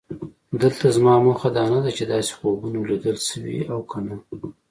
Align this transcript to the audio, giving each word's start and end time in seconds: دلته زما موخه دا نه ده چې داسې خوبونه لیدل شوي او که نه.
دلته 0.61 0.85
زما 0.97 1.13
موخه 1.25 1.49
دا 1.57 1.63
نه 1.73 1.79
ده 1.83 1.91
چې 1.97 2.03
داسې 2.13 2.31
خوبونه 2.37 2.79
لیدل 2.89 3.17
شوي 3.29 3.57
او 3.71 3.79
که 3.91 3.99
نه. 4.05 4.15